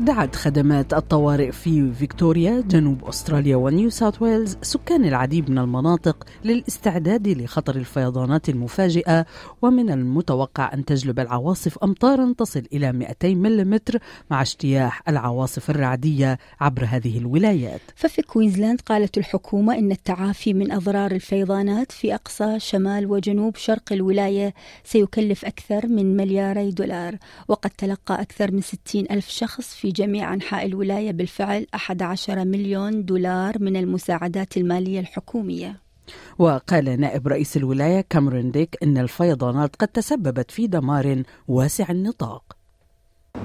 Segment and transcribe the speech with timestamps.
[0.00, 7.28] دعت خدمات الطوارئ في فيكتوريا جنوب أستراليا ونيو ساوث ويلز سكان العديد من المناطق للاستعداد
[7.28, 9.26] لخطر الفيضانات المفاجئة
[9.62, 13.80] ومن المتوقع أن تجلب العواصف أمطارا تصل إلى 200 ملم
[14.30, 17.80] مع اجتياح العواصف الرعدية عبر هذه الولايات.
[17.96, 24.54] ففي كوينزلاند قالت الحكومة إن التعافي من أضرار الفيضانات في أقصى شمال وجنوب شرق الولاية
[24.84, 27.16] سيكلف أكثر من ملياري دولار
[27.48, 33.58] وقد تلقى أكثر من 60 ألف شخص في جميع أنحاء الولاية بالفعل 11 مليون دولار
[33.58, 35.80] من المساعدات المالية الحكومية
[36.38, 42.56] وقال نائب رئيس الولاية كاميرون ديك أن الفيضانات قد تسببت في دمار واسع النطاق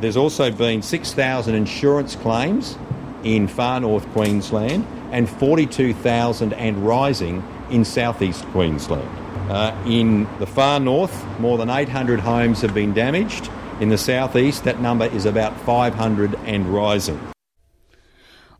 [0.01, 2.77] There's also been 6,000 insurance claims
[3.23, 9.09] in far north Queensland and 42,000 and rising in southeast Queensland.
[9.49, 13.49] Uh, in the far north, more than 800 homes have been damaged.
[13.79, 17.19] In the southeast, that number is about 500 and rising.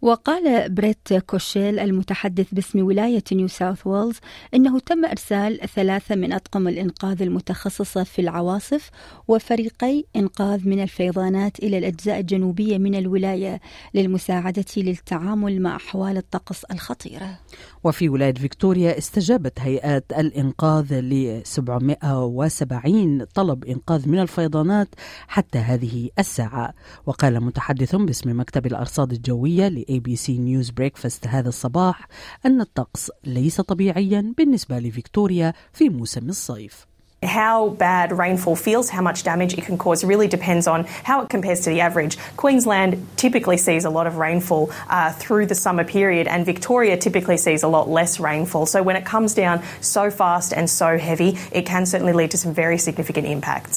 [0.01, 4.17] وقال بريت كوشيل المتحدث باسم ولاية نيو ساوث ويلز
[4.53, 8.89] أنه تم إرسال ثلاثة من أطقم الإنقاذ المتخصصة في العواصف
[9.27, 13.61] وفريقي إنقاذ من الفيضانات إلى الأجزاء الجنوبية من الولاية
[13.93, 17.39] للمساعدة للتعامل مع أحوال الطقس الخطيرة.
[17.83, 24.87] وفي ولاية فيكتوريا استجابت هيئات الإنقاذ ل 770 طلب إنقاذ من الفيضانات
[25.27, 26.73] حتى هذه الساعة.
[27.05, 32.06] وقال متحدث باسم مكتب الأرصاد الجوية ل ABC News Breakfast هذا الصباح
[32.46, 36.86] أن الطقس ليس طبيعيا بالنسبة لفيكتوريا في موسم الصيف
[37.22, 41.28] How bad rainfall feels, how much damage it can cause, really depends on how it
[41.28, 42.18] compares to the average.
[42.36, 47.36] Queensland typically sees a lot of rainfall uh, through the summer period, and Victoria typically
[47.36, 48.66] sees a lot less rainfall.
[48.66, 52.38] So when it comes down so fast and so heavy, it can certainly lead to
[52.38, 53.75] some very significant impacts.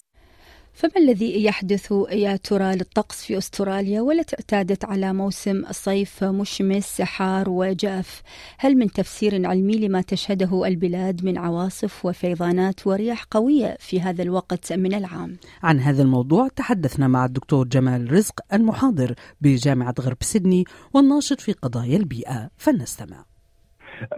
[0.80, 7.50] فما الذي يحدث يا ترى للطقس في أستراليا والتي اعتادت على موسم صيف مشمس حار
[7.50, 8.22] وجاف؟
[8.58, 14.72] هل من تفسير علمي لما تشهده البلاد من عواصف وفيضانات ورياح قوية في هذا الوقت
[14.72, 20.64] من العام؟ عن هذا الموضوع تحدثنا مع الدكتور جمال رزق المحاضر بجامعة غرب سيدني
[20.94, 23.24] والناشط في قضايا البيئة فلنستمع.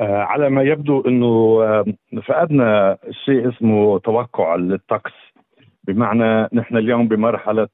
[0.01, 1.59] على ما يبدو إنه
[2.29, 5.32] فقدنا شيء اسمه توقع للطقس.
[5.85, 7.69] بمعنى نحن اليوم بمرحلة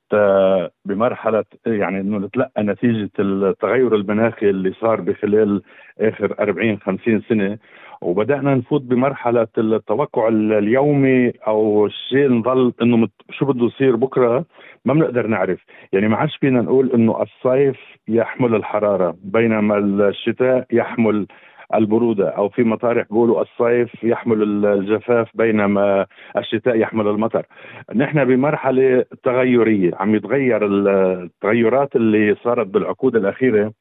[0.85, 5.63] بمرحلة يعني إنه نتلقى نتيجة التغير المناخي اللي صار بخلال
[6.01, 7.59] آخر 40 50 سنة
[8.01, 14.45] وبدأنا نفوت بمرحلة التوقع اليومي أو الشيء نضل إنه شو بده يصير بكرة
[14.85, 17.77] ما بنقدر نعرف، يعني ما عادش فينا نقول إنه الصيف
[18.09, 21.27] يحمل الحرارة بينما الشتاء يحمل
[21.75, 26.07] البرودة أو في مطارح بيقولوا الصيف يحمل الجفاف بينما
[26.37, 27.47] الشتاء يحمل المطر.
[27.95, 33.73] نحن بمرحلة تغيرية عم يتغير التغيرات اللي صارت بالعقود الأخيرة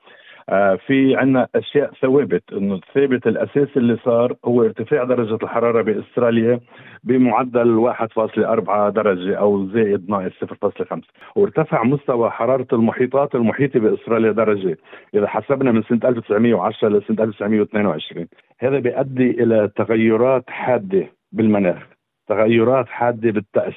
[0.88, 2.44] في عنا أشياء ثوابت.
[2.54, 6.60] إنه الثابت الأساسي اللي صار هو ارتفاع درجة الحرارة بأستراليا
[7.04, 11.02] بمعدل 1.4 درجة أو زائد ناقص 0.5
[11.36, 14.78] وارتفع مستوى حرارة المحيطات المحيطه بأستراليا درجة.
[15.14, 18.28] إذا حسبنا من سنة 1910 لسنة 1922
[18.60, 21.97] هذا بيؤدي إلى تغيرات حادة بالمناخ.
[22.28, 23.74] تغيرات حادة بالتأس.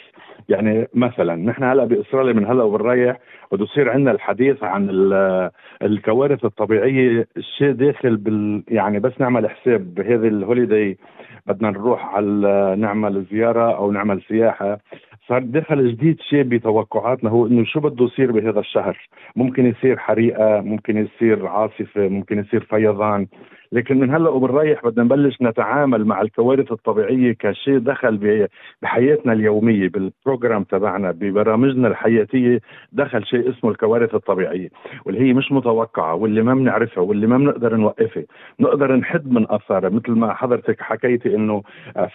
[0.48, 3.16] يعني مثلا نحن هلأ باستراليا من هلأ وبنريح
[3.52, 4.88] بده يصير عندنا الحديث عن
[5.82, 10.98] الكوارث الطبيعية الشيء داخل بال يعني بس نعمل حساب بهذه الهوليداي
[11.46, 14.78] بدنا نروح على نعمل زيارة أو نعمل سياحة.
[15.28, 18.98] صار دخل جديد شيء بتوقعاتنا هو إنه شو بده يصير بهذا الشهر؟
[19.36, 23.26] ممكن يصير حريقة ممكن يصير عاصفة ممكن يصير فيضان.
[23.72, 28.48] لكن من هلأ وبنريح بدنا نبلش نتعامل مع الكوارث الطبيعية كشيء دخل
[28.82, 32.60] بحياتنا اليومية بالبروجرام تبعنا ببرامجنا الحياتية
[32.92, 34.68] دخل شيء اسمه الكوارث الطبيعية
[35.04, 38.22] واللي هي مش متوقعة واللي ما بنعرفها واللي ما بنقدر نوقفها.
[38.60, 41.62] نقدر نحد من أثارها مثل ما حضرتك حكيتي إنه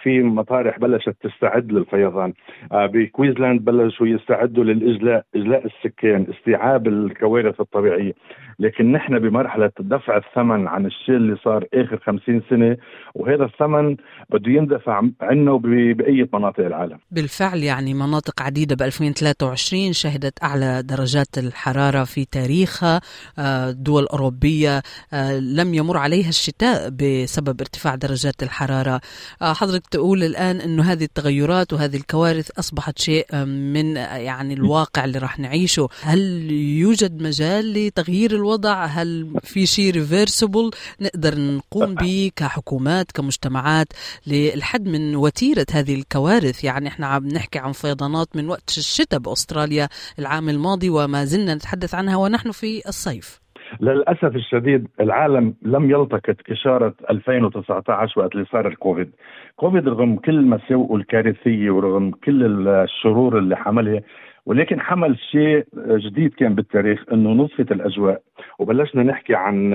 [0.02, 2.32] في مطارح بلشت تستعد للفيضان.
[2.72, 8.12] بكويزلاند بلشوا يستعدوا للإجلاء إجلاء السكان استيعاب الكوارث الطبيعية.
[8.58, 12.76] لكن نحن بمرحلة دفع الثمن عن الشيء اللي صار آخر 50 سنة
[13.14, 13.96] وهذا الثمن
[14.30, 16.98] بده يندفع عنا وبأي مناطق العالم.
[17.10, 23.00] بالفعل يعني مناطق عديدة ب 2023 شهدت أعلى درجات الحرارة في تاريخها.
[23.38, 24.82] آه، دول أوروبية
[25.12, 29.00] آه، لم يمر عليها الشتاء بسبب ارتفاع درجات الحرارة.
[29.42, 35.18] آه، حضرتك تقول الآن أنه هذه التغيرات وهذه الكوارث أصبحت شيء من يعني الواقع اللي
[35.18, 35.88] راح نعيشه.
[36.02, 40.70] هل يوجد مجال لتغيير الوضع؟ هل في شيء ريفيرسبل
[41.00, 43.86] نقدر نقوم به كحكومات كمجتمعات
[44.26, 46.64] للحد من وتيرة هذه الكوارث.
[46.64, 49.88] يعني إحنا عم نحكي عن فيضانات من وقت الشتاء بأستراليا
[50.18, 53.46] العام الماضي وما زلنا نتحدث عنها ونحن في الصيف.
[53.80, 59.10] للأسف الشديد العالم لم يلتقط إشارة 2019 وقت اللي صار الكوفيد،
[59.56, 64.00] كوفيد رغم كل مساوئه الكارثيه ورغم كل الشرور اللي حملها
[64.46, 68.22] ولكن حمل شيء جديد كان بالتاريخ إنه نصفت الأجواء.
[68.58, 69.74] وبلشنا نحكي عن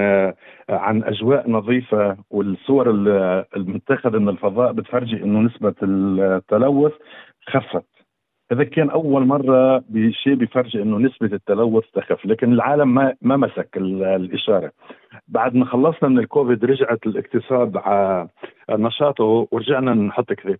[0.69, 2.89] عن أجواء نظيفة والصور
[3.56, 6.94] المتاخذة من الفضاء بتفرجي إنه نسبة التلوث
[7.47, 7.85] خفت.
[8.51, 13.69] هذا كان أول مرة بشيء بيفرجي إنه نسبة التلوث تخف لكن العالم ما ما مسك
[13.77, 14.71] الإشارة.
[15.27, 18.27] بعد ما خلصنا من الكوفيد رجعت الاقتصاد على
[18.69, 20.57] نشاطه ورجعنا نحط كذا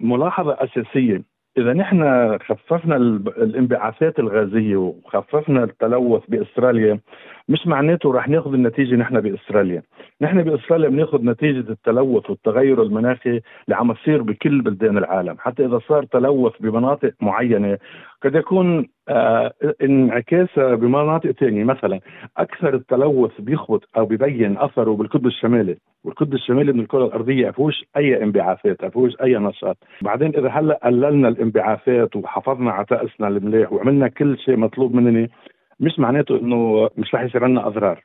[0.00, 1.22] ملاحظة أساسية
[1.58, 2.02] إذا نحن
[2.38, 7.00] خففنا الانبعاثات الغازية وخففنا التلوث بأستراليا
[7.48, 9.82] مش معناته رح ناخذ النتيجة نحن بأستراليا،
[10.20, 15.80] نحن بأستراليا بناخذ نتيجة التلوث والتغير المناخي اللي عم يصير بكل بلدان العالم، حتى إذا
[15.88, 17.78] صار تلوث بمناطق معينة
[18.22, 19.52] قد يكون آه
[19.82, 22.00] انعكاسها بمناطق ثانية مثلا
[22.36, 28.22] أكثر التلوث بيخبط أو ببين أثره بالقطب الشمالي، والقطب الشمالي من الكرة الأرضية فيهوش أي
[28.22, 34.38] انبعاثات، فيهوش أي نشاط، بعدين إذا هلأ قللنا الانبعاثات وحافظنا على طقسنا المليح وعملنا كل
[34.38, 35.28] شيء مطلوب مننا
[35.80, 38.04] مش معناته إنه مش رح يصير عندنا أضرار.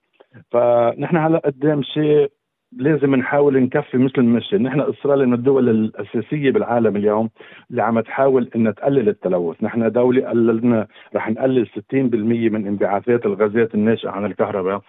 [0.52, 2.32] فنحن هلأ قدام شيء
[2.72, 7.30] لازم نحاول نكفي مثل المشي، نحن استراليا من الدول الأساسية بالعالم اليوم
[7.72, 13.76] اللي عم تحاول إنها تقلل التلوث، نحن دولة قللنا رح نقلل 60% من انبعاثات الغازات
[13.76, 14.82] الناشئة عن الكهرباء،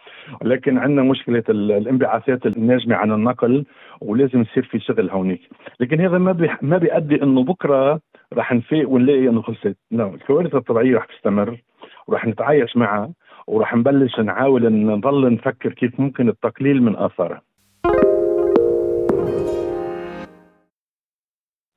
[0.42, 3.64] ولكن عندنا مشكلة الانبعاثات الناجمة عن النقل
[4.00, 5.40] ولازم يصير في شغل هونيك،
[5.80, 8.00] لكن هذا ما بي ما بيؤدي إنه بكرة
[8.34, 11.56] رح نفيق ونلاقي إنه خلصت، لا الكوارث الطبيعية رح تستمر
[12.06, 13.12] ورح نتعايش معها
[13.46, 17.47] ورح نبلش نحاول نضل نفكر كيف ممكن التقليل من آثارها.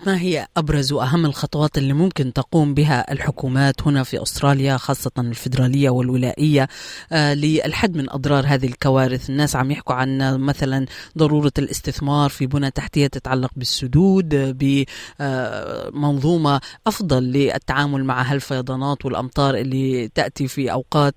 [0.06, 5.90] ما هي أبرز وأهم الخطوات اللي ممكن تقوم بها الحكومات هنا في أستراليا خاصة الفدراليه
[5.90, 6.68] والولائية؟
[7.12, 10.86] آه للحد من أضرار هذه الكوارث، الناس عم يحكوا عن مثلا
[11.18, 14.58] ضرورة الاستثمار في بنى تحتية تتعلق بالسدود
[15.20, 21.16] بمنظومة أفضل للتعامل مع هالفيضانات والأمطار اللي تأتي في أوقات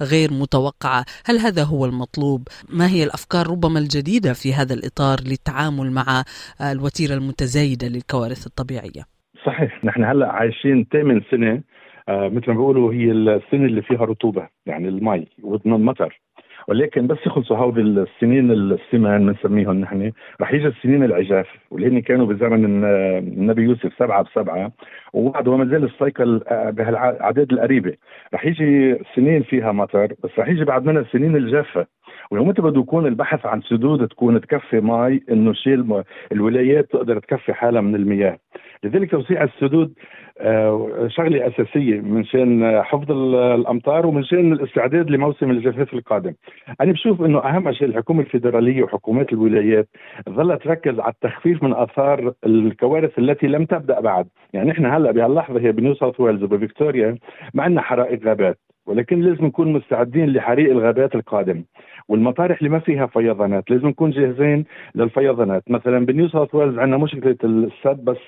[0.00, 5.92] غير متوقعة، هل هذا هو المطلوب؟ ما هي الأفكار ربما الجديدة في هذا الإطار للتعامل
[5.92, 6.24] مع
[6.60, 9.02] الوتيرة المتزايدة الكوارث الطبيعية.
[9.46, 11.62] صحيح نحن هلأ عايشين ثامن سنة
[12.08, 16.20] آه مثل ما بيقولوا هي السنة اللي فيها رطوبة يعني المي والمطر
[16.68, 22.26] ولكن بس يخلصوا هودي السنين السمان بنسميهم نحن رح يجي السنين العجاف واللي هن كانوا
[22.26, 24.72] بزمن النبي يوسف سبعة بسبعة
[25.12, 27.94] وبعد وما زال السايكل آه، بهالاعداد القريبة.
[28.34, 31.86] رح يجي سنين فيها مطر بس رح يجي بعد منها السنين الجافة.
[32.30, 37.80] ويومتى بده يكون البحث عن سدود تكون تكفي مي إنه شيء الولايات تقدر تكفي حالها
[37.80, 38.38] من المياه.
[38.84, 39.92] لذلك توسيع السدود
[40.40, 46.34] آه، شغلة أساسية من شان حفظ الأمطار ومن شان الاستعداد لموسم الجفاف القادم.
[46.80, 49.88] أنا بشوف إنه أهم شيء الحكومة الفيدرالية وحكومات الولايات
[50.30, 55.60] ظلت تركز على التخفيف من آثار الكوارث التي لم تبدأ بعد، يعني إحنا هلأ بهاللحظة
[55.60, 57.18] هي بنيو ساوث ويلز وبفيكتوريا
[57.54, 58.58] ما عندنا حرائق غابات.
[58.90, 61.64] ولكن لازم نكون مستعدين لحريق الغابات القادم.
[62.08, 65.62] والمطارح اللي ما فيها فيضانات لازم نكون جاهزين للفيضانات.
[65.70, 68.18] مثلا بنيو ساوث ويلز عندنا مشكلة السد بس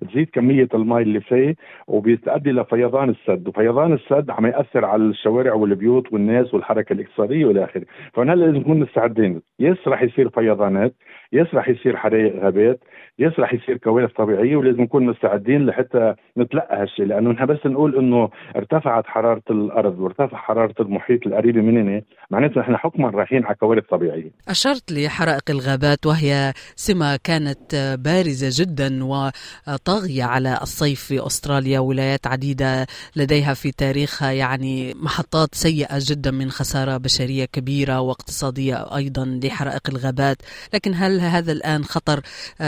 [0.00, 1.54] تزيد كمية الماء اللي فيه
[1.86, 3.48] وبيتؤدي لفيضان السد.
[3.48, 7.84] وفيضان السد عم يأثر على الشوارع والبيوت والناس والحركة الاقتصادية والى آخره.
[8.14, 9.42] فهنا لازم نكون مستعدين.
[9.60, 10.94] yes رح يصير فيضانات.
[11.32, 12.80] yes رح يصير حرائق غابات
[13.18, 17.98] yes رح يصير كوارث طبيعية ولازم نكون مستعدين لحتى نتلقى هالشيء لأنه نحن بس نقول
[17.98, 23.84] إنه ارتفعت حرارة الأرض وارتفع حرارة المحيط القريبة مننا معناته نحن حكما رايحين على كوارث
[23.90, 24.30] طبيعية.
[24.48, 32.86] أشرت لحرائق الغابات وهي سمة كانت بارزة جدا وطاغية على الصيف في أستراليا ولايات عديدة
[33.16, 40.36] لديها في تاريخها يعني محطات سيئة جدا من خسارة بشرية كبيرة واقتصادية أيضا لحرائق الغابات،
[40.74, 42.20] لكن هل هذا الآن خطر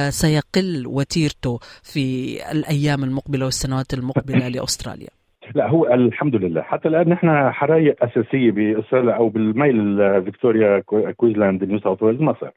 [0.08, 5.08] سيقل وتيرته في الأيام المقبلة والسنوات المقبلة لأستراليا؟
[5.54, 6.62] لا هو الحمد لله.
[6.62, 10.80] حتى الآن نحن حرايق أساسية بأستراليا أو بالميل فيكتوريا
[11.16, 12.50] كويزلاند نيو ساوث ويلز ما صار.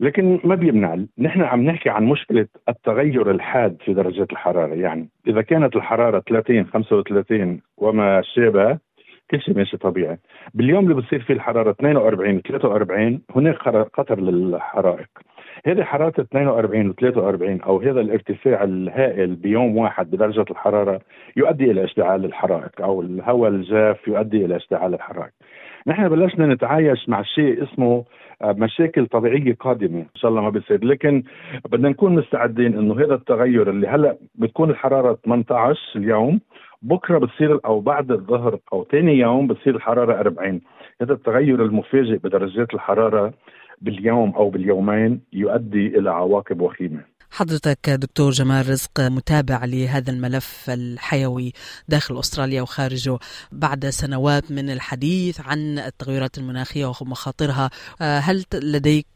[0.00, 4.74] لكن ما بيمنع نحن عم نحكي عن مشكلة التغير الحاد في درجات الحرارة.
[4.74, 8.78] يعني إذا كانت الحرارة 30 35 وما شابه
[9.30, 10.18] كل شيء ماشي طبيعي.
[10.54, 13.56] باليوم اللي بتصير فيه الحرارة 42 43 هناك
[13.92, 15.08] خطر للحرائق.
[15.66, 21.00] هذه حرارة 42 و 43 أو هذا الارتفاع الهائل بيوم واحد بدرجة الحرارة
[21.36, 25.32] يؤدي إلى اشتعال الحرائق أو الهواء الجاف يؤدي إلى اشتعال الحرائق.
[25.86, 28.04] نحن بلشنا نتعايش مع شيء اسمه
[28.42, 31.22] آه، مشاكل طبيعية قادمة إن شاء الله ما بيصير لكن
[31.64, 36.40] بدنا نكون مستعدين إنه هذا التغير اللي هلأ بتكون الحرارة 18 اليوم
[36.82, 40.60] بكرة بتصير أو بعد الظهر أو ثاني يوم بتصير الحرارة 40
[41.00, 43.32] هذا التغير المفاجئ بدرجات الحرارة
[43.80, 47.17] باليوم أو باليومين يؤدي إلى عواقب وخيمة.
[47.30, 51.52] حضرتك دكتور جمال رزق متابع لهذا الملف الحيوي
[51.88, 53.18] داخل أستراليا وخارجه
[53.52, 57.70] بعد سنوات من الحديث عن التغيرات المناخية ومخاطرها
[58.00, 59.06] هل لديك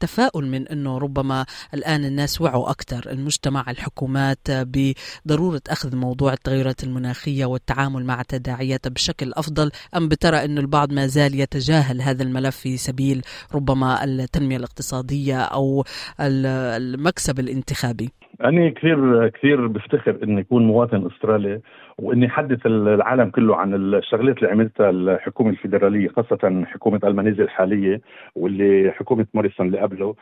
[0.00, 7.44] تفاؤل من إنه ربما الآن الناس وعوا أكثر المجتمع الحكومات بضرورة أخذ موضوع التغيرات المناخية
[7.44, 12.76] والتعامل مع تداعياتها بشكل أفضل أم بترى انه البعض ما زال يتجاهل هذا الملف في
[12.76, 13.22] سبيل
[13.54, 15.84] ربما التنمية الاقتصادية أو
[16.20, 18.10] المكسب الانتاجي الانتخابي
[18.44, 21.60] أنا كثير كثير بفتخر إني أكون مواطن أسترالي
[21.98, 28.00] وإني حدث العالم كله عن الشغلات اللي عملتها الحكومة الفيدرالية خاصة حكومة ألمانيزيا الحالية
[28.36, 30.14] واللي حكومة موريسون اللي قبله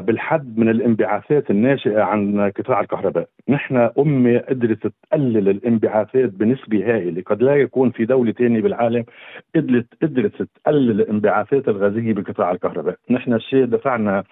[0.00, 3.28] بالحد من الانبعاثات الناشئة عن قطاع الكهرباء.
[3.48, 7.22] نحن أمة قدرت تقلل الانبعاثات بنسبة هائلة.
[7.26, 9.04] قد لا يكون في دولة ثانية بالعالم
[9.56, 12.96] قدرت قدرت تقلل الانبعاثات الغازية بقطاع الكهرباء.
[13.10, 14.24] نحن الشيء دفعنا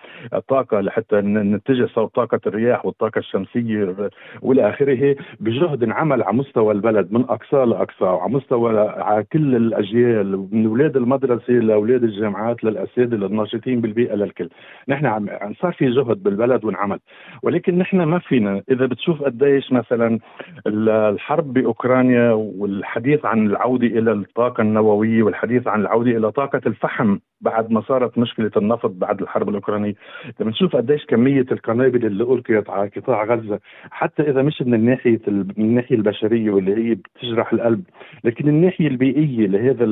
[0.48, 3.94] طاقة لحتى نتجه صوب طاقة الرياح والطاقة الشمسية
[4.42, 10.48] والى آخره بجهد انعمل على مستوى البلد من أقصى لأقصى وعلى مستوى على كل الأجيال
[10.52, 14.48] من أولاد المدرسة لأولاد الجامعات للأساتذة للناشطين بالبيئة للكل.
[14.88, 15.28] نحن عم
[15.60, 16.98] صار في جهد بالبلد وانعمل
[17.42, 20.18] ولكن نحن ما فينا إذا بتشوف قديش مثلا
[20.66, 27.70] الحرب بأوكرانيا والحديث عن العودة إلى الطاقة النووية والحديث عن العودة إلى طاقة الفحم بعد
[27.70, 29.94] ما صارت مشكلة النفط بعد الحرب الأوكرانية.
[30.40, 33.60] لما نشوف قديش كمية القنابل اللي ألقيت على قطاع غزة
[33.90, 37.82] حتى إذا مش من الناحية من الناحية البشرية واللي هي بتجرح القلب
[38.24, 39.84] لكن الناحية البيئية لهذا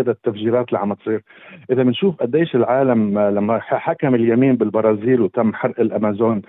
[0.00, 1.20] هذا التفجيرات اللي عم تصير.
[1.70, 6.42] إذا بنشوف قديش العالم لما حكم اليمين بالبرازيل وتم حرق الأمازون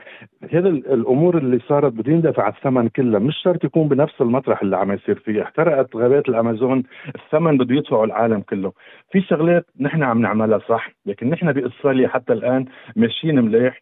[0.53, 4.91] هذا الأمور اللي صارت بدين دفع الثمن كله مش شرط يكون بنفس المطرح اللي عم
[4.91, 5.43] يصير فيه.
[5.43, 6.84] احترقت غابات الأمازون
[7.15, 8.74] الثمن بده يدفعه العالم كله.
[9.12, 12.65] في شغلات نحن عم نعملها صح لكن نحن بأستراليا حتى الآن
[12.96, 13.81] ماشيين مليح.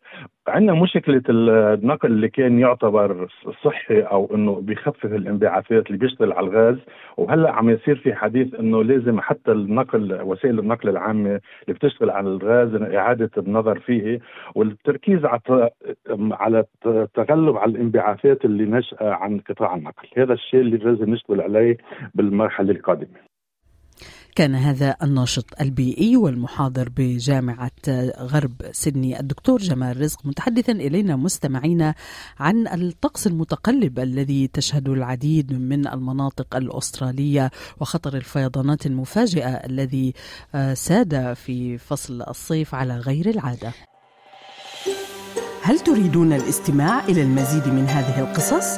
[0.49, 3.27] عندنا مشكلة النقل اللي كان يعتبر
[3.63, 6.77] صحي أو إنه بيخفف الانبعاثات اللي بيشتغل على الغاز.
[7.17, 12.29] وهلأ عم يصير في حديث إنه لازم حتى النقل وسائل النقل العامة اللي بتشتغل على
[12.29, 14.19] الغاز إعادة النظر فيه.
[14.55, 15.69] والتركيز على
[16.31, 20.07] على التغلب على الانبعاثات اللي نشأة عن قطاع النقل.
[20.17, 21.77] هذا الشيء اللي لازم نشتغل عليه
[22.15, 23.29] بالمرحلة القادمة.
[24.35, 27.71] كان هذا الناشط البيئي والمحاضر بجامعة
[28.19, 31.95] غرب سيدني الدكتور جمال رزق متحدثا إلينا مستمعينا
[32.39, 40.13] عن الطقس المتقلب الذي تشهد العديد من المناطق الأسترالية وخطر الفيضانات المفاجئة الذي
[40.55, 43.73] آه، ساد في فصل الصيف على غير العادة
[45.63, 48.77] هل تريدون الاستماع إلى المزيد من هذه القصص؟